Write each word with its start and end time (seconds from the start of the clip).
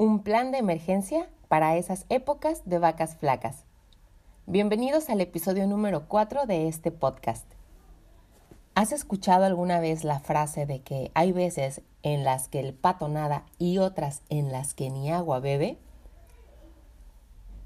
un 0.00 0.22
plan 0.22 0.50
de 0.50 0.56
emergencia 0.56 1.28
para 1.48 1.76
esas 1.76 2.06
épocas 2.08 2.62
de 2.64 2.78
vacas 2.78 3.16
flacas. 3.16 3.64
Bienvenidos 4.46 5.10
al 5.10 5.20
episodio 5.20 5.66
número 5.66 6.08
4 6.08 6.46
de 6.46 6.68
este 6.68 6.90
podcast. 6.90 7.44
¿Has 8.74 8.92
escuchado 8.92 9.44
alguna 9.44 9.78
vez 9.78 10.02
la 10.02 10.18
frase 10.18 10.64
de 10.64 10.80
que 10.80 11.10
hay 11.12 11.32
veces 11.32 11.82
en 12.02 12.24
las 12.24 12.48
que 12.48 12.60
el 12.60 12.72
pato 12.72 13.08
nada 13.08 13.44
y 13.58 13.76
otras 13.76 14.22
en 14.30 14.50
las 14.50 14.72
que 14.72 14.88
ni 14.88 15.12
agua 15.12 15.38
bebe? 15.38 15.76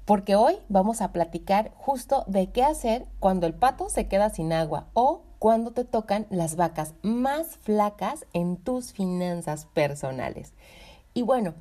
Porque 0.03 0.35
hoy 0.35 0.57
vamos 0.67 0.99
a 0.99 1.13
platicar 1.13 1.71
justo 1.77 2.25
de 2.27 2.51
qué 2.51 2.65
hacer 2.65 3.05
cuando 3.21 3.47
el 3.47 3.53
pato 3.53 3.87
se 3.87 4.09
queda 4.09 4.29
sin 4.29 4.51
agua 4.51 4.87
o 4.93 5.21
cuando 5.39 5.71
te 5.71 5.85
tocan 5.85 6.27
las 6.29 6.57
vacas 6.57 6.95
más 7.01 7.55
flacas 7.61 8.25
en 8.33 8.57
tus 8.57 8.91
finanzas 8.91 9.67
personales. 9.67 10.51
Y 11.17 11.21
bueno, 11.21 11.53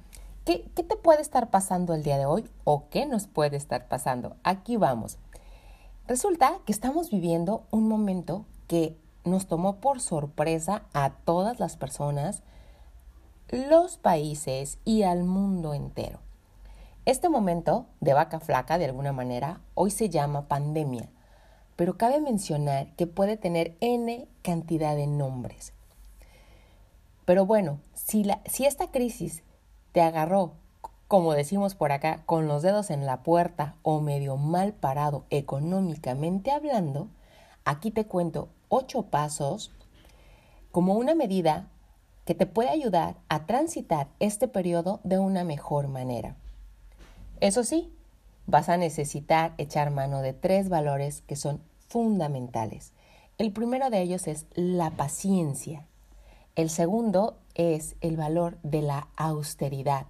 ¿Qué, 0.44 0.58
te 0.74 0.96
puede 0.96 1.22
estar 1.22 1.48
pasando 1.48 1.94
el 1.94 2.02
día 2.02 2.18
de 2.18 2.26
hoy 2.26 2.44
o 2.64 2.90
qué 2.90 3.06
nos 3.06 3.26
puede 3.26 3.56
estar 3.56 3.88
pasando? 3.88 4.36
Aquí 4.44 4.76
vamos. 4.76 5.16
Resulta 6.06 6.58
que 6.66 6.72
estamos 6.72 7.10
viviendo 7.10 7.64
un 7.70 7.88
momento 7.88 8.44
que 8.68 8.94
nos 9.24 9.46
tomó 9.46 9.76
por 9.76 10.02
sorpresa 10.02 10.82
a 10.92 11.14
todas 11.24 11.60
las 11.60 11.78
personas, 11.78 12.42
los 13.48 13.96
países 13.96 14.76
y 14.84 15.04
al 15.04 15.24
mundo 15.24 15.72
entero. 15.72 16.18
Este 17.06 17.30
momento 17.30 17.86
de 18.00 18.12
vaca 18.12 18.38
flaca, 18.38 18.76
de 18.76 18.84
alguna 18.84 19.12
manera, 19.12 19.62
hoy 19.72 19.90
se 19.90 20.10
llama 20.10 20.46
pandemia, 20.46 21.08
pero 21.74 21.96
cabe 21.96 22.20
mencionar 22.20 22.92
que 22.96 23.06
puede 23.06 23.38
tener 23.38 23.78
n 23.80 24.28
cantidad 24.42 24.94
de 24.94 25.06
nombres. 25.06 25.72
Pero 27.24 27.46
bueno, 27.46 27.78
si, 27.94 28.24
la, 28.24 28.42
si 28.44 28.66
esta 28.66 28.90
crisis 28.90 29.42
te 29.94 30.02
agarró, 30.02 30.54
como 31.06 31.34
decimos 31.34 31.76
por 31.76 31.92
acá, 31.92 32.24
con 32.26 32.48
los 32.48 32.62
dedos 32.62 32.90
en 32.90 33.06
la 33.06 33.22
puerta 33.22 33.76
o 33.82 34.00
medio 34.00 34.36
mal 34.36 34.72
parado 34.72 35.24
económicamente 35.30 36.50
hablando, 36.50 37.06
aquí 37.64 37.92
te 37.92 38.04
cuento 38.04 38.48
ocho 38.68 39.02
pasos 39.04 39.70
como 40.72 40.94
una 40.94 41.14
medida 41.14 41.68
que 42.24 42.34
te 42.34 42.44
puede 42.44 42.70
ayudar 42.70 43.14
a 43.28 43.46
transitar 43.46 44.08
este 44.18 44.48
periodo 44.48 44.98
de 45.04 45.20
una 45.20 45.44
mejor 45.44 45.86
manera. 45.86 46.34
Eso 47.38 47.62
sí, 47.62 47.92
vas 48.48 48.68
a 48.68 48.76
necesitar 48.76 49.54
echar 49.58 49.92
mano 49.92 50.22
de 50.22 50.32
tres 50.32 50.68
valores 50.68 51.22
que 51.28 51.36
son 51.36 51.60
fundamentales. 51.86 52.90
El 53.38 53.52
primero 53.52 53.90
de 53.90 54.02
ellos 54.02 54.26
es 54.26 54.46
la 54.54 54.90
paciencia. 54.90 55.86
El 56.56 56.68
segundo 56.68 57.36
es 57.54 57.96
el 58.00 58.16
valor 58.16 58.58
de 58.62 58.82
la 58.82 59.08
austeridad. 59.16 60.06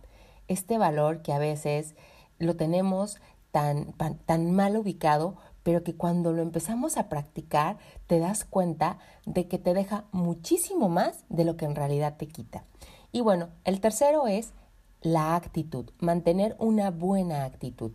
Este 0.49 0.79
valor 0.79 1.23
que 1.23 1.33
a 1.33 1.39
veces 1.39 1.95
lo 2.39 2.57
tenemos 2.57 3.21
tan, 3.51 3.93
tan 3.93 4.51
mal 4.51 4.77
ubicado, 4.77 5.37
pero 5.63 5.83
que 5.83 5.95
cuando 5.95 6.33
lo 6.33 6.43
empezamos 6.43 6.97
a 6.97 7.09
practicar 7.09 7.79
te 8.07 8.19
das 8.19 8.45
cuenta 8.45 8.99
de 9.27 9.49
que 9.49 9.59
te 9.59 9.75
deja 9.75 10.05
muchísimo 10.13 10.89
más 10.89 11.25
de 11.29 11.45
lo 11.45 11.57
que 11.57 11.65
en 11.65 11.75
realidad 11.75 12.17
te 12.17 12.29
quita. 12.29 12.65
Y 13.13 13.21
bueno, 13.21 13.49
el 13.65 13.81
tercero 13.81 14.27
es 14.27 14.53
la 15.01 15.37
actitud, 15.37 15.91
mantener 15.99 16.57
una 16.59 16.91
buena 16.91 17.45
actitud. 17.45 17.93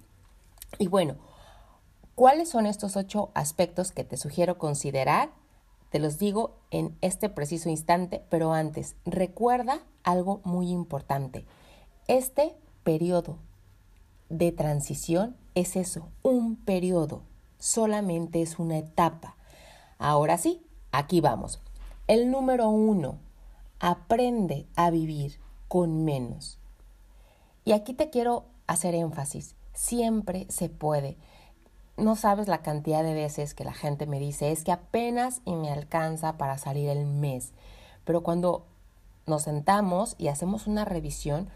Y 0.78 0.88
bueno, 0.88 1.16
¿cuáles 2.16 2.50
son 2.50 2.66
estos 2.66 2.96
ocho 2.96 3.32
aspectos 3.34 3.92
que 3.92 4.04
te 4.04 4.18
sugiero 4.18 4.58
considerar 4.58 5.30
te 5.90 6.00
los 6.00 6.20
digo 6.20 6.56
en 6.72 6.96
este 7.02 7.30
preciso 7.30 7.70
instante, 7.70 8.24
pero 8.30 8.54
antes, 8.54 8.96
recuerda 9.06 9.82
algo 10.04 10.42
muy 10.44 10.70
importante. 10.70 11.46
Este 12.08 12.56
periodo 12.84 13.38
de 14.30 14.52
transición 14.52 15.36
es 15.56 15.76
eso, 15.76 16.08
un 16.22 16.56
periodo, 16.56 17.24
solamente 17.58 18.42
es 18.42 18.60
una 18.60 18.78
etapa. 18.78 19.36
Ahora 19.98 20.38
sí, 20.38 20.62
aquí 20.92 21.22
vamos. 21.22 21.60
El 22.08 22.32
número 22.32 22.70
uno, 22.70 23.18
aprende 23.80 24.68
a 24.76 24.90
vivir 24.92 25.40
con 25.68 26.04
menos. 26.06 26.60
Y 27.66 27.72
aquí 27.72 27.94
te 27.94 28.10
quiero 28.10 28.46
hacer 28.68 28.96
énfasis, 28.96 29.56
siempre 29.74 30.46
se 30.50 30.70
puede. 30.70 31.18
No 32.00 32.16
sabes 32.16 32.48
la 32.48 32.62
cantidad 32.62 33.04
de 33.04 33.14
veces 33.14 33.54
que 33.54 33.66
la 33.66 33.74
gente 33.74 34.08
me 34.08 34.20
dice, 34.20 34.52
es 34.52 34.64
que 34.64 34.72
apenas 34.72 35.42
y 35.44 35.54
me 35.54 35.70
alcanza 35.70 36.38
para 36.38 36.58
salir 36.58 36.88
el 36.88 37.06
mes. 37.06 37.52
Pero 38.06 38.24
cuando 38.24 38.66
nos 39.28 39.44
sentamos 39.44 40.16
y 40.18 40.30
hacemos 40.30 40.66
una 40.66 40.86
revisión, 40.86 41.50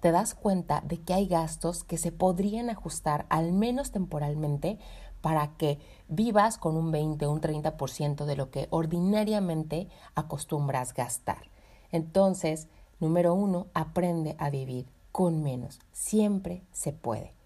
te 0.00 0.10
das 0.10 0.34
cuenta 0.34 0.80
de 0.80 1.02
que 1.02 1.12
hay 1.12 1.26
gastos 1.26 1.84
que 1.84 1.98
se 1.98 2.12
podrían 2.12 2.70
ajustar 2.70 3.26
al 3.28 3.52
menos 3.52 3.90
temporalmente 3.90 4.78
para 5.20 5.48
que 5.58 5.78
vivas 6.08 6.56
con 6.56 6.78
un 6.78 6.90
20 6.90 7.26
o 7.26 7.30
un 7.30 7.42
30% 7.42 8.24
de 8.24 8.36
lo 8.36 8.50
que 8.50 8.68
ordinariamente 8.70 9.88
acostumbras 10.14 10.94
gastar. 10.94 11.50
Entonces, 11.92 12.68
número 13.00 13.34
uno, 13.34 13.66
aprende 13.74 14.34
a 14.38 14.48
vivir 14.48 14.86
con 15.12 15.42
menos. 15.42 15.78
Siempre 15.92 16.62
se 16.72 16.94
puede. 16.94 17.39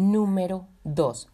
Número 0.00 0.66
2. 0.84 1.28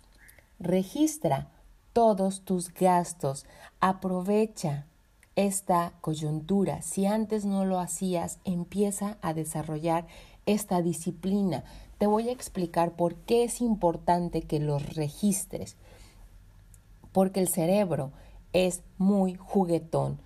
Registra 0.59 1.53
todos 1.93 2.41
tus 2.41 2.75
gastos. 2.75 3.47
Aprovecha 3.79 4.87
esta 5.37 5.93
coyuntura. 6.01 6.83
Si 6.83 7.07
antes 7.07 7.45
no 7.45 7.65
lo 7.65 7.79
hacías, 7.79 8.41
empieza 8.45 9.19
a 9.23 9.35
desarrollar 9.35 10.09
esta 10.47 10.83
disciplina. 10.83 11.63
Te 11.99 12.09
voy 12.09 12.29
a 12.29 12.33
explicar 12.33 12.97
por 12.97 13.15
qué 13.15 13.45
es 13.45 13.61
importante 13.61 14.43
que 14.43 14.59
los 14.59 14.97
registres. 14.97 15.77
Porque 17.13 17.39
el 17.39 17.47
cerebro 17.47 18.11
es 18.53 18.83
muy 18.99 19.37
juguetón. 19.37 20.19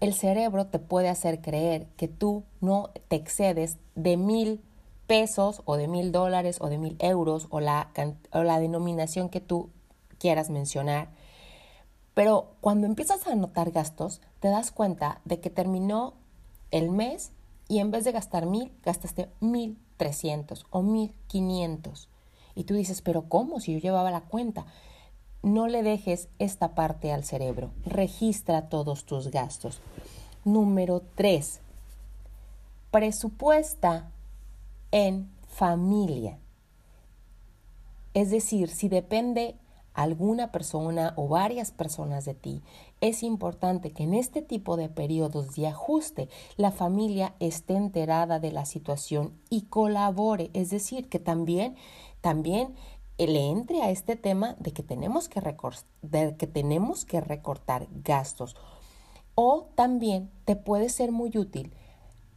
El 0.00 0.14
cerebro 0.14 0.66
te 0.66 0.80
puede 0.80 1.10
hacer 1.10 1.40
creer 1.40 1.86
que 1.96 2.08
tú 2.08 2.42
no 2.60 2.90
te 3.06 3.14
excedes 3.14 3.78
de 3.94 4.16
mil 4.16 4.62
pesos 5.08 5.62
o 5.64 5.76
de 5.76 5.88
mil 5.88 6.12
dólares 6.12 6.58
o 6.60 6.68
de 6.68 6.78
mil 6.78 6.96
euros 7.00 7.48
o 7.50 7.58
la, 7.58 7.90
denominación 8.30 9.30
que 9.30 9.40
tú 9.40 9.70
quieras 10.18 10.50
mencionar. 10.50 11.08
Pero 12.14 12.52
cuando 12.60 12.86
empiezas 12.86 13.26
a 13.26 13.32
anotar 13.32 13.72
gastos, 13.72 14.20
te 14.38 14.48
das 14.48 14.70
cuenta 14.70 15.20
de 15.24 15.40
que 15.40 15.50
terminó 15.50 16.14
el 16.70 16.90
mes 16.90 17.32
y 17.68 17.78
en 17.78 17.90
vez 17.90 18.04
de 18.04 18.12
gastar 18.12 18.46
mil, 18.46 18.70
gastaste 18.84 19.30
mil 19.40 19.78
trescientos 19.96 20.66
o 20.70 20.82
mil 20.82 21.14
quinientos. 21.26 22.08
Y 22.54 22.64
tú 22.64 22.74
dices, 22.74 23.02
pero 23.02 23.28
¿cómo? 23.28 23.60
Si 23.60 23.72
yo 23.72 23.78
llevaba 23.78 24.10
la 24.10 24.22
cuenta. 24.22 24.66
No 25.42 25.68
le 25.68 25.84
dejes 25.84 26.28
esta 26.38 26.74
parte 26.74 27.12
al 27.12 27.24
cerebro. 27.24 27.70
Registra 27.86 28.68
todos 28.68 29.04
tus 29.04 29.30
gastos. 29.30 29.80
Número 30.44 31.00
tres. 31.14 31.60
Presupuesta 32.90 34.10
en 34.92 35.30
familia. 35.46 36.38
Es 38.14 38.30
decir, 38.30 38.68
si 38.68 38.88
depende 38.88 39.56
alguna 39.94 40.52
persona 40.52 41.12
o 41.16 41.28
varias 41.28 41.72
personas 41.72 42.24
de 42.24 42.34
ti, 42.34 42.62
es 43.00 43.22
importante 43.22 43.92
que 43.92 44.04
en 44.04 44.14
este 44.14 44.42
tipo 44.42 44.76
de 44.76 44.88
periodos 44.88 45.54
de 45.54 45.66
ajuste 45.66 46.28
la 46.56 46.70
familia 46.70 47.34
esté 47.40 47.74
enterada 47.74 48.38
de 48.38 48.52
la 48.52 48.64
situación 48.64 49.32
y 49.50 49.62
colabore, 49.62 50.50
es 50.52 50.70
decir, 50.70 51.08
que 51.08 51.18
también 51.18 51.76
también 52.20 52.74
le 53.16 53.50
entre 53.50 53.82
a 53.82 53.90
este 53.90 54.14
tema 54.16 54.54
de 54.60 54.72
que 54.72 54.82
tenemos 54.82 55.28
que, 55.28 55.42
de 56.02 56.36
que 56.36 56.46
tenemos 56.46 57.04
que 57.04 57.20
recortar 57.20 57.88
gastos. 57.90 58.56
O 59.34 59.68
también 59.74 60.30
te 60.44 60.56
puede 60.56 60.88
ser 60.88 61.12
muy 61.12 61.36
útil 61.36 61.72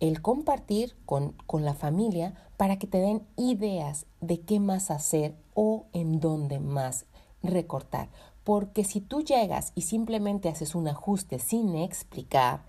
el 0.01 0.21
compartir 0.21 0.97
con, 1.05 1.31
con, 1.47 1.63
la 1.63 1.73
familia 1.73 2.33
para 2.57 2.77
que 2.77 2.87
te 2.87 2.97
den 2.97 3.25
ideas 3.37 4.07
de 4.19 4.41
qué 4.41 4.59
más 4.59 4.91
hacer 4.91 5.35
o 5.53 5.85
en 5.93 6.19
dónde 6.19 6.59
más 6.59 7.05
recortar. 7.43 8.09
Porque 8.43 8.83
si 8.83 8.99
tú 8.99 9.21
llegas 9.21 9.71
y 9.75 9.83
simplemente 9.83 10.49
haces 10.49 10.75
un 10.75 10.87
ajuste 10.87 11.39
sin 11.39 11.75
explicar, 11.75 12.65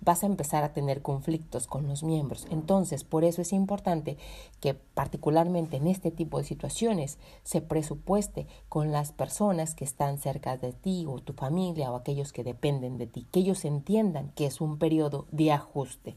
vas 0.00 0.22
a 0.22 0.26
empezar 0.26 0.62
a 0.62 0.72
tener 0.72 1.02
conflictos 1.02 1.66
con 1.66 1.88
los 1.88 2.02
miembros. 2.02 2.46
Entonces, 2.50 3.04
por 3.04 3.24
eso 3.24 3.42
es 3.42 3.52
importante 3.52 4.16
que 4.60 4.74
particularmente 4.74 5.78
en 5.78 5.88
este 5.88 6.10
tipo 6.10 6.38
de 6.38 6.44
situaciones 6.44 7.18
se 7.42 7.60
presupueste 7.60 8.46
con 8.68 8.92
las 8.92 9.12
personas 9.12 9.74
que 9.74 9.84
están 9.84 10.18
cerca 10.18 10.56
de 10.56 10.72
ti 10.72 11.04
o 11.08 11.18
tu 11.18 11.32
familia 11.32 11.90
o 11.90 11.96
aquellos 11.96 12.32
que 12.32 12.44
dependen 12.44 12.98
de 12.98 13.06
ti, 13.06 13.26
que 13.32 13.40
ellos 13.40 13.64
entiendan 13.64 14.30
que 14.36 14.46
es 14.46 14.60
un 14.60 14.78
periodo 14.78 15.26
de 15.32 15.52
ajuste. 15.52 16.16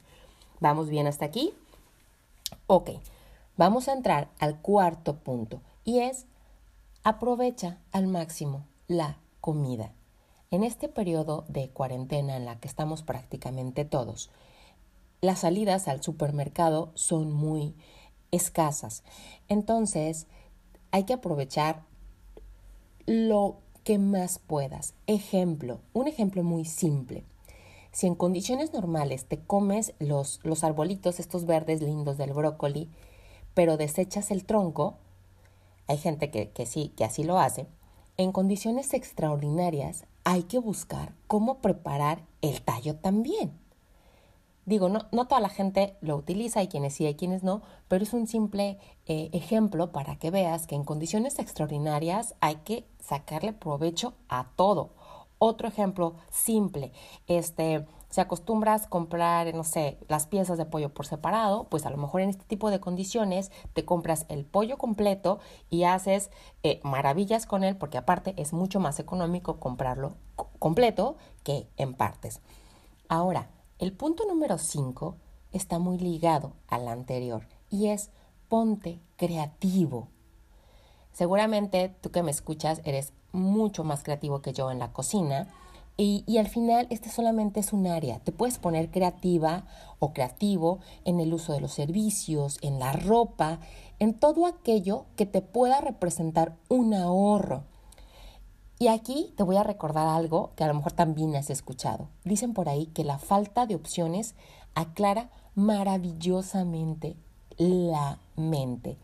¿Vamos 0.59 0.89
bien 0.89 1.07
hasta 1.07 1.25
aquí? 1.25 1.53
Ok, 2.67 2.91
vamos 3.57 3.87
a 3.87 3.93
entrar 3.93 4.29
al 4.39 4.59
cuarto 4.61 5.15
punto 5.15 5.61
y 5.83 5.99
es 5.99 6.25
aprovecha 7.03 7.77
al 7.91 8.07
máximo 8.07 8.65
la 8.87 9.17
comida. 9.41 9.93
En 10.51 10.63
este 10.63 10.89
periodo 10.89 11.45
de 11.47 11.69
cuarentena 11.69 12.35
en 12.35 12.45
la 12.45 12.59
que 12.59 12.67
estamos 12.67 13.03
prácticamente 13.03 13.85
todos, 13.85 14.29
las 15.21 15.39
salidas 15.39 15.87
al 15.87 16.01
supermercado 16.03 16.91
son 16.95 17.31
muy 17.31 17.75
escasas. 18.31 19.03
Entonces, 19.47 20.27
hay 20.91 21.03
que 21.03 21.13
aprovechar 21.13 21.83
lo 23.05 23.57
que 23.83 23.97
más 23.97 24.39
puedas. 24.39 24.93
Ejemplo, 25.07 25.79
un 25.93 26.07
ejemplo 26.07 26.43
muy 26.43 26.65
simple. 26.65 27.23
Si 27.99 28.07
en 28.07 28.15
condiciones 28.15 28.71
normales 28.71 29.25
te 29.25 29.41
comes 29.41 29.93
los, 29.99 30.39
los 30.43 30.63
arbolitos, 30.63 31.19
estos 31.19 31.45
verdes 31.45 31.81
lindos 31.81 32.17
del 32.17 32.31
brócoli, 32.31 32.89
pero 33.53 33.75
desechas 33.75 34.31
el 34.31 34.45
tronco, 34.45 34.95
hay 35.85 35.97
gente 35.97 36.31
que, 36.31 36.49
que 36.51 36.65
sí, 36.65 36.93
que 36.95 37.03
así 37.03 37.25
lo 37.25 37.39
hace, 37.39 37.67
en 38.15 38.31
condiciones 38.31 38.93
extraordinarias 38.93 40.05
hay 40.23 40.43
que 40.43 40.59
buscar 40.59 41.13
cómo 41.27 41.57
preparar 41.57 42.23
el 42.41 42.61
tallo 42.61 42.95
también. 42.95 43.51
Digo, 44.65 44.87
no, 44.87 44.99
no 45.11 45.27
toda 45.27 45.41
la 45.41 45.49
gente 45.49 45.97
lo 45.99 46.15
utiliza, 46.15 46.61
hay 46.61 46.69
quienes 46.69 46.93
sí, 46.93 47.05
hay 47.05 47.15
quienes 47.15 47.43
no, 47.43 47.63
pero 47.89 48.05
es 48.05 48.13
un 48.13 48.27
simple 48.27 48.79
eh, 49.07 49.29
ejemplo 49.33 49.91
para 49.91 50.15
que 50.15 50.31
veas 50.31 50.67
que 50.67 50.75
en 50.75 50.85
condiciones 50.85 51.37
extraordinarias 51.37 52.33
hay 52.39 52.55
que 52.63 52.87
sacarle 53.01 53.51
provecho 53.51 54.13
a 54.29 54.51
todo. 54.55 54.91
Otro 55.41 55.69
ejemplo 55.69 56.15
simple, 56.29 56.91
este, 57.27 57.85
si 58.09 58.19
acostumbras 58.19 58.87
comprar, 58.87 59.53
no 59.55 59.63
sé, 59.63 59.97
las 60.09 60.27
piezas 60.27 60.57
de 60.57 60.65
pollo 60.65 60.93
por 60.93 61.05
separado, 61.05 61.63
pues 61.69 61.85
a 61.85 61.89
lo 61.89 61.95
mejor 61.95 62.19
en 62.19 62.29
este 62.29 62.43
tipo 62.43 62.69
de 62.71 62.81
condiciones 62.81 63.49
te 63.73 63.85
compras 63.85 64.25
el 64.27 64.43
pollo 64.43 64.77
completo 64.77 65.39
y 65.69 65.83
haces 65.83 66.29
eh, 66.63 66.81
maravillas 66.83 67.45
con 67.45 67.63
él, 67.63 67.77
porque 67.77 67.97
aparte 67.97 68.33
es 68.35 68.51
mucho 68.51 68.81
más 68.81 68.99
económico 68.99 69.61
comprarlo 69.61 70.15
completo 70.59 71.15
que 71.43 71.69
en 71.77 71.93
partes. 71.93 72.41
Ahora, 73.07 73.47
el 73.79 73.93
punto 73.93 74.25
número 74.27 74.57
5 74.57 75.15
está 75.53 75.79
muy 75.79 75.97
ligado 75.97 76.51
al 76.67 76.87
anterior 76.89 77.47
y 77.69 77.87
es 77.87 78.09
ponte 78.49 78.99
creativo. 79.15 80.09
Seguramente 81.11 81.93
tú 82.01 82.11
que 82.11 82.23
me 82.23 82.31
escuchas 82.31 82.81
eres 82.85 83.13
mucho 83.31 83.83
más 83.83 84.03
creativo 84.03 84.41
que 84.41 84.53
yo 84.53 84.71
en 84.71 84.79
la 84.79 84.91
cocina 84.91 85.47
y, 86.01 86.37
al 86.37 86.47
final 86.47 86.87
este 86.91 87.09
solamente 87.09 87.59
es 87.59 87.73
un 87.73 87.85
área. 87.85 88.19
Te 88.19 88.31
puedes 88.31 88.57
poner 88.57 88.89
creativa 88.89 89.65
o 89.99 90.13
creativo 90.13 90.79
en 91.03 91.19
el 91.19 91.33
uso 91.33 91.51
de 91.51 91.59
los 91.59 91.73
servicios, 91.73 92.57
en 92.61 92.79
la 92.79 92.93
ropa, 92.93 93.59
en 93.99 94.13
todo 94.13 94.45
aquello 94.45 95.07
que 95.17 95.25
te 95.25 95.41
pueda 95.41 95.81
representar 95.81 96.55
un 96.69 96.93
ahorro. 96.93 97.63
Y 98.79 98.87
aquí 98.87 99.33
te 99.35 99.43
voy 99.43 99.57
a 99.57 99.63
recordar 99.63 100.07
algo 100.07 100.51
que 100.55 100.63
a 100.63 100.67
lo 100.67 100.73
mejor 100.73 100.93
también 100.93 101.35
has 101.35 101.49
escuchado. 101.49 102.07
Dicen 102.23 102.53
por 102.53 102.69
ahí 102.69 102.85
que 102.85 103.03
la 103.03 103.19
falta 103.19 103.65
de 103.65 103.75
opciones 103.75 104.35
aclara 104.75 105.29
maravillosamente 105.53 107.17
la 107.57 108.19
mente. 108.37 108.97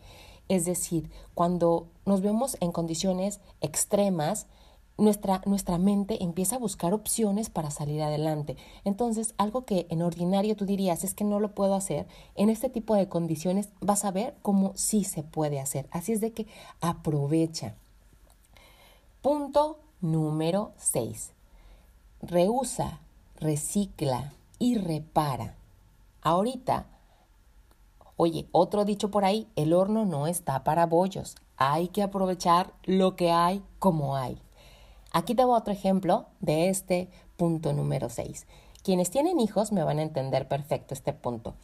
Es 0.48 0.66
decir, 0.66 1.10
cuando 1.34 1.88
nos 2.06 2.22
vemos 2.22 2.58
en 2.60 2.72
condiciones 2.72 3.40
extremas, 3.62 4.48
nuestra, 4.98 5.42
nuestra 5.46 5.78
mente 5.78 6.24
empieza 6.24 6.56
a 6.56 6.60
buscar 6.60 6.94
opciones 6.94 7.50
para 7.50 7.72
salir 7.72 8.02
adelante. 8.02 8.56
Entonces, 8.84 9.34
algo 9.38 9.66
que 9.66 9.88
en 9.90 10.02
ordinario 10.02 10.56
tú 10.56 10.66
dirías 10.66 11.04
es 11.04 11.14
que 11.14 11.24
no 11.24 11.40
lo 11.40 11.54
puedo 11.54 11.76
hacer, 11.76 12.08
en 12.36 12.50
este 12.50 12.70
tipo 12.70 12.96
de 12.96 13.10
condiciones 13.10 13.70
vas 13.82 14.06
a 14.06 14.12
ver 14.12 14.36
cómo 14.42 14.74
sí 14.76 15.04
se 15.04 15.24
puede 15.24 15.60
hacer. 15.60 15.88
Así 15.92 16.14
es 16.14 16.22
de 16.22 16.32
que 16.32 16.48
aprovecha. 16.80 17.76
Punto 19.22 19.80
número 20.02 20.72
6. 20.78 21.32
Reusa, 22.22 23.00
recicla 23.40 24.34
y 24.60 24.78
repara. 24.78 25.56
Ahorita, 26.22 26.88
oye, 28.18 28.48
otro 28.52 28.86
dicho 28.86 29.12
por 29.12 29.26
ahí, 29.26 29.48
el 29.56 29.74
horno 29.74 30.06
no 30.06 30.28
está 30.28 30.64
para 30.64 30.86
bollos. 30.86 31.36
Hay 31.58 31.88
que 31.90 32.04
aprovechar 32.04 32.74
lo 32.84 33.16
que 33.16 33.32
hay 33.32 33.64
como 33.80 34.16
hay. 34.16 34.42
Aquí 35.12 35.36
te 35.36 35.44
otro 35.46 35.74
ejemplo 35.74 36.26
de 36.42 36.70
este 36.70 37.10
punto 37.38 37.74
número 37.74 38.10
6. 38.10 38.48
Quienes 38.84 39.10
tienen 39.10 39.40
hijos 39.40 39.72
me 39.72 39.84
van 39.84 40.00
a 40.00 40.04
entender 40.04 40.48
perfecto 40.48 40.94
este 40.94 41.14
punto. 41.14 41.56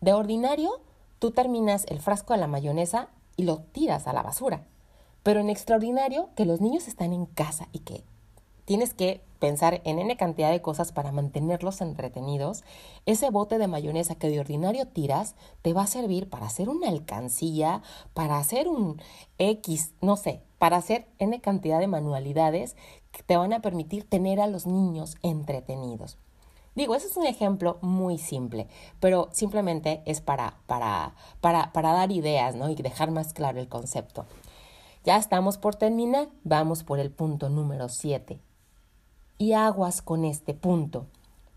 De 0.00 0.12
ordinario, 0.12 0.80
tú 1.18 1.30
terminas 1.30 1.84
el 1.88 2.00
frasco 2.00 2.32
de 2.32 2.40
la 2.40 2.46
mayonesa 2.46 3.08
y 3.36 3.44
lo 3.44 3.58
tiras 3.58 4.06
a 4.06 4.12
la 4.12 4.22
basura. 4.22 4.64
Pero 5.22 5.40
en 5.40 5.50
extraordinario, 5.50 6.30
que 6.34 6.44
los 6.44 6.60
niños 6.60 6.88
están 6.88 7.12
en 7.12 7.26
casa 7.26 7.68
y 7.72 7.80
que 7.80 8.04
tienes 8.64 8.94
que 8.94 9.20
pensar 9.38 9.80
en 9.84 9.98
N 9.98 10.16
cantidad 10.16 10.50
de 10.50 10.62
cosas 10.62 10.92
para 10.92 11.12
mantenerlos 11.12 11.80
entretenidos, 11.80 12.64
ese 13.06 13.30
bote 13.30 13.58
de 13.58 13.68
mayonesa 13.68 14.14
que 14.14 14.28
de 14.28 14.40
ordinario 14.40 14.86
tiras 14.86 15.34
te 15.62 15.72
va 15.72 15.82
a 15.82 15.86
servir 15.86 16.28
para 16.28 16.46
hacer 16.46 16.68
una 16.68 16.88
alcancía, 16.88 17.82
para 18.14 18.38
hacer 18.38 18.68
un 18.68 19.00
X, 19.38 19.94
no 20.00 20.16
sé, 20.16 20.42
para 20.58 20.76
hacer 20.76 21.06
N 21.18 21.40
cantidad 21.40 21.80
de 21.80 21.86
manualidades 21.86 22.76
que 23.12 23.22
te 23.22 23.36
van 23.36 23.52
a 23.52 23.60
permitir 23.60 24.08
tener 24.08 24.40
a 24.40 24.46
los 24.46 24.66
niños 24.66 25.16
entretenidos. 25.22 26.18
Digo, 26.74 26.94
ese 26.94 27.08
es 27.08 27.16
un 27.16 27.26
ejemplo 27.26 27.78
muy 27.80 28.18
simple, 28.18 28.68
pero 29.00 29.28
simplemente 29.32 30.00
es 30.04 30.20
para, 30.20 30.58
para, 30.66 31.14
para, 31.40 31.72
para 31.72 31.92
dar 31.92 32.12
ideas 32.12 32.54
¿no? 32.54 32.70
y 32.70 32.76
dejar 32.76 33.10
más 33.10 33.32
claro 33.32 33.58
el 33.58 33.68
concepto. 33.68 34.26
Ya 35.04 35.16
estamos 35.16 35.58
por 35.58 35.74
terminar, 35.74 36.28
vamos 36.44 36.84
por 36.84 37.00
el 37.00 37.10
punto 37.10 37.48
número 37.48 37.88
7. 37.88 38.38
Y 39.38 39.52
aguas 39.52 40.02
con 40.02 40.24
este 40.24 40.52
punto. 40.52 41.06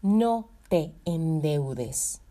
No 0.02 0.48
te 0.70 0.94
endeudes. 1.06 2.22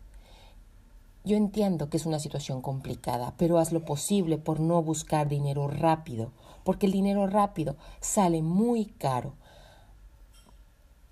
Yo 1.23 1.37
entiendo 1.37 1.89
que 1.89 1.97
es 1.97 2.05
una 2.05 2.19
situación 2.19 2.61
complicada, 2.61 3.35
pero 3.37 3.59
haz 3.59 3.71
lo 3.71 3.85
posible 3.85 4.37
por 4.39 4.59
no 4.59 4.81
buscar 4.81 5.27
dinero 5.27 5.67
rápido 5.67 6.31
porque 6.63 6.85
el 6.85 6.91
dinero 6.91 7.27
rápido 7.27 7.75
sale 7.99 8.41
muy 8.41 8.85
caro. 8.85 9.33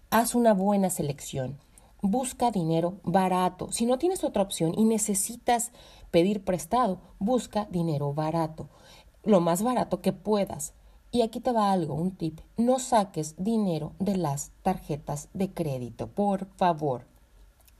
Haz 0.09 0.35
una 0.35 0.53
buena 0.53 0.89
selección. 0.89 1.57
Busca 2.01 2.51
dinero 2.51 2.99
barato. 3.03 3.71
Si 3.71 3.85
no 3.85 3.97
tienes 3.97 4.23
otra 4.23 4.41
opción 4.41 4.73
y 4.77 4.85
necesitas 4.85 5.71
pedir 6.11 6.43
prestado, 6.43 6.99
busca 7.19 7.67
dinero 7.69 8.13
barato. 8.13 8.69
Lo 9.23 9.41
más 9.41 9.61
barato 9.61 10.01
que 10.01 10.13
puedas. 10.13 10.73
Y 11.11 11.21
aquí 11.23 11.39
te 11.39 11.51
va 11.51 11.71
algo, 11.71 11.95
un 11.95 12.11
tip. 12.11 12.39
No 12.57 12.77
saques 12.79 13.35
dinero 13.37 13.93
de 13.99 14.15
las 14.15 14.51
tarjetas 14.61 15.29
de 15.33 15.51
crédito, 15.51 16.07
por 16.07 16.45
favor. 16.55 17.07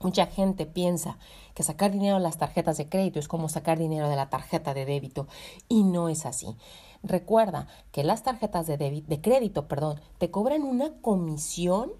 Mucha 0.00 0.26
gente 0.26 0.66
piensa 0.66 1.18
que 1.54 1.62
sacar 1.62 1.92
dinero 1.92 2.16
de 2.16 2.22
las 2.22 2.38
tarjetas 2.38 2.78
de 2.78 2.88
crédito 2.88 3.18
es 3.18 3.28
como 3.28 3.48
sacar 3.48 3.78
dinero 3.78 4.08
de 4.08 4.16
la 4.16 4.30
tarjeta 4.30 4.74
de 4.74 4.86
débito 4.86 5.28
y 5.68 5.84
no 5.84 6.08
es 6.08 6.26
así. 6.26 6.56
Recuerda 7.02 7.68
que 7.92 8.02
las 8.02 8.22
tarjetas 8.22 8.66
de, 8.66 8.76
de 8.76 9.20
crédito 9.20 9.68
perdón, 9.68 10.00
te 10.18 10.30
cobran 10.30 10.62
una 10.62 10.94
comisión 11.00 11.92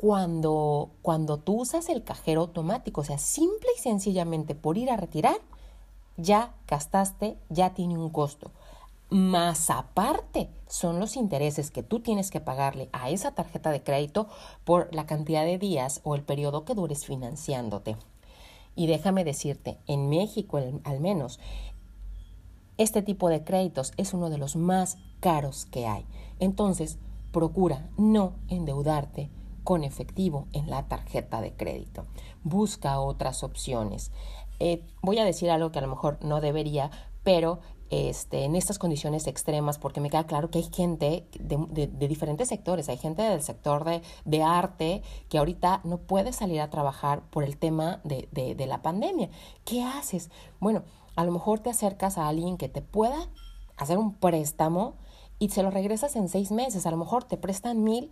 cuando, 0.00 0.92
cuando 1.02 1.36
tú 1.40 1.60
usas 1.60 1.90
el 1.90 2.04
cajero 2.04 2.40
automático. 2.40 3.02
O 3.02 3.04
sea, 3.04 3.18
simple 3.18 3.68
y 3.76 3.80
sencillamente 3.80 4.54
por 4.54 4.78
ir 4.78 4.90
a 4.90 4.96
retirar, 4.96 5.36
ya 6.16 6.54
gastaste, 6.66 7.36
ya 7.50 7.74
tiene 7.74 7.98
un 7.98 8.08
costo. 8.08 8.50
Más 9.10 9.70
aparte 9.70 10.50
son 10.68 11.00
los 11.00 11.16
intereses 11.16 11.72
que 11.72 11.82
tú 11.82 11.98
tienes 11.98 12.30
que 12.30 12.40
pagarle 12.40 12.88
a 12.92 13.10
esa 13.10 13.32
tarjeta 13.32 13.72
de 13.72 13.82
crédito 13.82 14.28
por 14.64 14.94
la 14.94 15.04
cantidad 15.04 15.44
de 15.44 15.58
días 15.58 16.00
o 16.04 16.14
el 16.14 16.22
periodo 16.22 16.64
que 16.64 16.74
dures 16.74 17.04
financiándote. 17.04 17.96
Y 18.76 18.86
déjame 18.86 19.24
decirte, 19.24 19.78
en 19.88 20.08
México 20.08 20.58
al 20.84 21.00
menos, 21.00 21.40
este 22.78 23.02
tipo 23.02 23.28
de 23.28 23.42
créditos 23.42 23.92
es 23.96 24.14
uno 24.14 24.30
de 24.30 24.38
los 24.38 24.54
más 24.54 24.96
caros 25.18 25.66
que 25.66 25.88
hay. 25.88 26.06
Entonces, 26.38 26.98
procura 27.32 27.90
no 27.98 28.34
endeudarte 28.48 29.28
con 29.64 29.82
efectivo 29.82 30.46
en 30.52 30.70
la 30.70 30.86
tarjeta 30.88 31.40
de 31.40 31.52
crédito. 31.52 32.06
Busca 32.44 33.00
otras 33.00 33.42
opciones. 33.42 34.12
Eh, 34.60 34.86
voy 35.02 35.18
a 35.18 35.24
decir 35.24 35.50
algo 35.50 35.72
que 35.72 35.80
a 35.80 35.82
lo 35.82 35.88
mejor 35.88 36.24
no 36.24 36.40
debería, 36.40 36.90
pero 37.22 37.60
este, 37.90 38.44
en 38.44 38.54
estas 38.54 38.78
condiciones 38.78 39.26
extremas, 39.26 39.78
porque 39.78 40.00
me 40.00 40.10
queda 40.10 40.24
claro 40.24 40.48
que 40.48 40.58
hay 40.58 40.70
gente 40.72 41.26
de, 41.40 41.88
diferentes 42.08 42.48
sectores, 42.48 42.88
hay 42.88 42.96
gente 42.96 43.22
del 43.22 43.42
sector 43.42 43.84
de, 43.84 44.00
de, 44.24 44.42
arte 44.44 45.02
que 45.28 45.38
ahorita 45.38 45.80
no 45.82 45.98
puede 45.98 46.32
salir 46.32 46.60
a 46.60 46.70
trabajar 46.70 47.22
por 47.30 47.42
el 47.42 47.58
tema 47.58 48.00
de, 48.04 48.54
la 48.66 48.80
pandemia. 48.82 49.28
¿Qué 49.64 49.82
haces? 49.82 50.30
Bueno, 50.60 50.84
a 51.16 51.24
lo 51.24 51.32
mejor 51.32 51.58
te 51.58 51.70
acercas 51.70 52.16
a 52.16 52.28
alguien 52.28 52.56
que 52.56 52.68
te 52.68 52.80
pueda 52.80 53.28
hacer 53.76 53.98
un 53.98 54.14
préstamo 54.14 54.94
y 55.40 55.48
se 55.48 55.64
lo 55.64 55.70
regresas 55.72 56.14
en 56.14 56.28
seis 56.28 56.52
meses. 56.52 56.86
A 56.86 56.92
lo 56.92 56.96
mejor 56.96 57.24
te 57.24 57.36
prestan 57.36 57.82
mil 57.82 58.10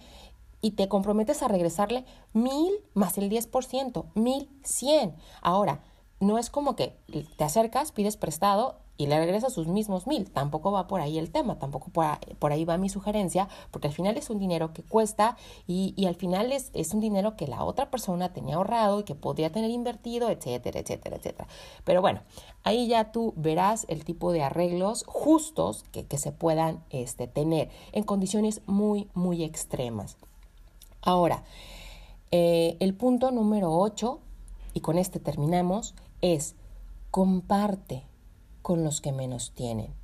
y 0.60 0.72
te 0.72 0.88
comprometes 0.88 1.42
a 1.44 1.48
regresarle 1.48 2.04
mil 2.32 2.72
más 2.94 3.16
el 3.16 3.30
10%, 3.30 4.06
mil 4.14 4.50
cien. 4.64 5.14
Ahora, 5.40 5.84
no 6.18 6.36
es 6.36 6.50
como 6.50 6.74
que 6.74 6.98
te 7.36 7.44
acercas, 7.44 7.92
pides 7.92 8.16
prestado 8.16 8.80
y 8.98 9.06
le 9.06 9.16
regresas 9.16 9.54
sus 9.54 9.68
mismos 9.68 10.06
mil. 10.06 10.30
Tampoco 10.30 10.72
va 10.72 10.86
por 10.86 11.00
ahí 11.00 11.18
el 11.18 11.30
tema, 11.30 11.58
tampoco 11.58 11.90
por 11.90 12.52
ahí, 12.52 12.64
va 12.66 12.76
mi 12.76 12.90
sugerencia, 12.90 13.48
porque 13.70 13.86
al 13.86 13.94
final 13.94 14.18
es 14.18 14.28
un 14.28 14.38
dinero 14.38 14.74
que 14.74 14.82
cuesta 14.82 15.38
y, 15.66 15.94
y 15.96 16.06
al 16.06 16.16
final 16.16 16.52
es, 16.52 16.70
es, 16.74 16.92
un 16.92 17.00
dinero 17.00 17.36
que 17.36 17.46
la 17.46 17.64
otra 17.64 17.90
persona 17.90 18.32
tenía 18.32 18.56
ahorrado 18.56 19.00
y 19.00 19.04
que 19.04 19.14
podría 19.14 19.50
tener 19.50 19.70
invertido, 19.70 20.28
etcétera, 20.28 20.80
etcétera, 20.80 21.16
etcétera. 21.16 21.48
Pero 21.84 22.02
bueno, 22.02 22.20
ahí 22.64 22.88
ya 22.88 23.12
tú 23.12 23.32
verás 23.36 23.86
el 23.88 24.04
tipo 24.04 24.32
de 24.32 24.42
arreglos 24.42 25.04
justos 25.06 25.84
que, 25.92 26.04
que 26.04 26.18
se 26.18 26.32
puedan 26.32 26.82
este, 26.90 27.28
tener 27.28 27.70
en 27.92 28.02
condiciones 28.02 28.60
muy, 28.66 29.08
muy 29.14 29.44
extremas. 29.44 30.16
Ahora, 31.02 31.44
eh, 32.32 32.76
el 32.80 32.94
punto 32.94 33.30
número 33.30 33.72
8, 33.72 34.18
y 34.74 34.80
con 34.80 34.98
este 34.98 35.20
terminamos, 35.20 35.94
es 36.20 36.56
comparte 37.10 38.04
con 38.68 38.84
los 38.84 39.00
que 39.00 39.12
menos 39.12 39.52
tienen. 39.52 39.94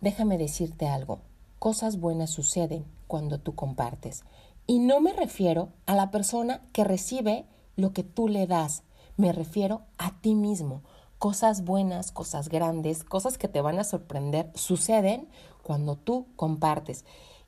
Déjame 0.00 0.38
decirte 0.38 0.88
algo, 0.88 1.20
cosas 1.60 2.00
buenas 2.00 2.30
suceden 2.30 2.84
cuando 3.06 3.38
tú 3.38 3.54
compartes. 3.54 4.24
Y 4.66 4.80
no 4.80 5.00
me 5.00 5.12
refiero 5.12 5.68
a 5.86 5.94
la 5.94 6.10
persona 6.10 6.62
que 6.72 6.82
recibe 6.82 7.46
lo 7.76 7.92
que 7.92 8.02
tú 8.02 8.26
le 8.26 8.48
das, 8.48 8.82
me 9.16 9.32
refiero 9.32 9.82
a 9.98 10.20
ti 10.20 10.34
mismo. 10.34 10.82
Cosas 11.20 11.64
buenas, 11.64 12.10
cosas 12.10 12.48
grandes, 12.48 13.04
cosas 13.04 13.38
que 13.38 13.46
te 13.46 13.60
van 13.60 13.78
a 13.78 13.84
sorprender 13.84 14.50
suceden 14.56 15.28
cuando 15.62 15.94
tú 15.94 16.26
compartes. 16.34 17.04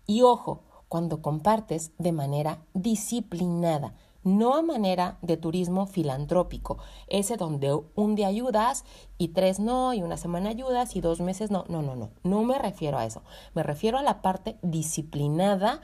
Y 0.06 0.22
ojo, 0.22 0.62
cuando 0.88 1.20
compartes 1.20 1.90
de 1.98 2.12
manera 2.12 2.62
disciplinada, 2.74 3.96
no 4.24 4.54
a 4.54 4.62
manera 4.62 5.18
de 5.22 5.36
turismo 5.36 5.86
filantrópico, 5.86 6.78
ese 7.06 7.36
donde 7.36 7.78
un 7.94 8.14
día 8.14 8.28
ayudas 8.28 8.84
y 9.16 9.28
tres 9.28 9.58
no, 9.60 9.94
y 9.94 10.02
una 10.02 10.16
semana 10.16 10.50
ayudas 10.50 10.96
y 10.96 11.00
dos 11.00 11.20
meses 11.20 11.50
no, 11.50 11.64
no, 11.68 11.82
no, 11.82 11.96
no, 11.96 12.10
no 12.22 12.42
me 12.42 12.58
refiero 12.58 12.98
a 12.98 13.06
eso, 13.06 13.22
me 13.54 13.62
refiero 13.62 13.98
a 13.98 14.02
la 14.02 14.20
parte 14.22 14.56
disciplinada 14.62 15.80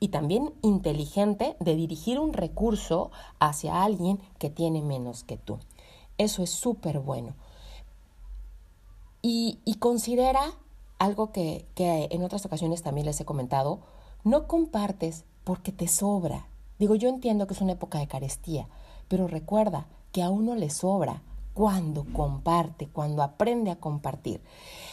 y 0.00 0.08
también 0.08 0.54
inteligente 0.62 1.56
de 1.60 1.76
dirigir 1.76 2.18
un 2.18 2.32
recurso 2.32 3.10
hacia 3.38 3.82
alguien 3.82 4.18
que 4.38 4.48
tiene 4.48 4.80
menos 4.82 5.24
que 5.24 5.36
tú. 5.36 5.58
Eso 6.16 6.42
es 6.42 6.50
súper 6.50 6.98
bueno. 7.00 7.34
Y, 9.22 9.58
y, 9.66 9.74
considera 9.74 10.40
algo 10.98 11.30
que, 11.30 11.66
que 11.74 12.08
en 12.10 12.24
otras 12.24 12.46
ocasiones 12.46 12.82
también 12.82 13.06
les 13.06 13.20
he 13.20 13.26
comentado, 13.26 13.80
no 14.24 14.46
compartes 14.46 15.24
porque 15.44 15.72
te 15.72 15.88
sobra. 15.88 16.46
Digo, 16.80 16.94
yo 16.94 17.10
entiendo 17.10 17.46
que 17.46 17.52
es 17.52 17.60
una 17.60 17.72
época 17.72 17.98
de 17.98 18.08
carestía, 18.08 18.66
pero 19.06 19.28
recuerda 19.28 19.86
que 20.12 20.22
a 20.22 20.30
uno 20.30 20.54
le 20.54 20.70
sobra 20.70 21.22
cuando 21.52 22.06
comparte, 22.10 22.88
cuando 22.88 23.22
aprende 23.22 23.70
a 23.70 23.76
compartir. 23.76 24.40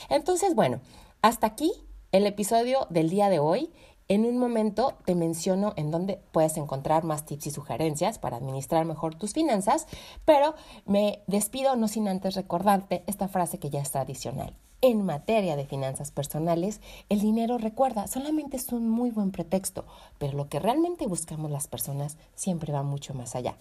Entonces, 0.10 0.54
bueno, 0.54 0.82
hasta 1.22 1.48
aquí 1.48 1.72
el 2.12 2.28
episodio 2.28 2.88
del 2.90 3.10
día 3.10 3.30
de 3.30 3.40
hoy. 3.40 3.72
En 4.10 4.26
un 4.26 4.38
momento 4.38 4.98
te 5.06 5.16
menciono 5.16 5.74
en 5.76 5.92
dónde 5.92 6.22
puedes 6.32 6.58
encontrar 6.58 7.04
más 7.04 7.26
tips 7.26 7.48
y 7.48 7.52
sugerencias 7.52 8.20
para 8.20 8.38
administrar 8.38 8.86
mejor 8.86 9.16
tus 9.16 9.34
finanzas, 9.34 9.88
pero 10.26 10.56
me 10.86 11.24
despido 11.28 11.76
no 11.76 11.88
sin 11.88 12.08
antes 12.08 12.36
recordarte 12.36 13.04
esta 13.08 13.28
frase 13.28 13.60
que 13.60 13.70
ya 13.70 13.82
es 13.82 13.92
tradicional. 13.92 14.56
En 14.82 15.04
materia 15.04 15.56
de 15.56 15.66
finanzas 15.66 16.12
personales, 16.12 16.82
el 17.10 17.20
dinero, 17.20 17.58
recuerda, 17.58 18.06
solamente 18.06 18.58
es 18.58 18.72
un 18.72 18.88
muy 18.88 19.10
buen 19.10 19.32
pretexto, 19.32 19.86
pero 20.20 20.38
lo 20.38 20.50
que 20.50 20.60
realmente 20.60 21.08
buscamos 21.08 21.50
las 21.50 21.68
personas 21.68 22.18
siempre 22.36 22.72
va 22.72 22.84
mucho 22.84 23.16
más 23.16 23.36
allá. 23.36 23.58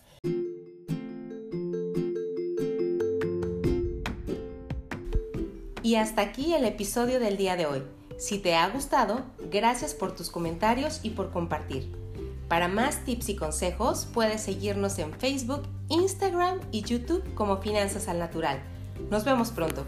Y 5.82 5.94
hasta 5.94 6.20
aquí 6.20 6.52
el 6.52 6.66
episodio 6.66 7.18
del 7.18 7.38
día 7.38 7.56
de 7.56 7.64
hoy. 7.64 7.82
Si 8.18 8.38
te 8.38 8.54
ha 8.54 8.68
gustado, 8.68 9.24
gracias 9.50 9.94
por 9.94 10.14
tus 10.14 10.28
comentarios 10.28 11.00
y 11.02 11.10
por 11.10 11.32
compartir. 11.32 11.90
Para 12.48 12.68
más 12.68 13.04
tips 13.04 13.30
y 13.30 13.36
consejos, 13.36 14.06
puedes 14.12 14.42
seguirnos 14.42 14.98
en 14.98 15.14
Facebook, 15.14 15.62
Instagram 15.88 16.60
y 16.72 16.82
YouTube 16.82 17.22
como 17.34 17.56
Finanzas 17.56 18.06
al 18.08 18.18
Natural. 18.18 18.62
Nos 19.10 19.24
vemos 19.24 19.50
pronto. 19.50 19.86